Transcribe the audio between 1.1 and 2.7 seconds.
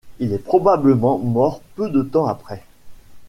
mort peu de temps après.